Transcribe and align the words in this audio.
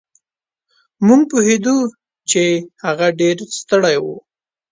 مونږ 1.05 1.21
پوهېدو 1.31 1.77
چې 2.29 2.43
هغه 2.85 3.07
ډېر 3.19 3.37
ستړی 3.59 3.95
و. 4.03 4.05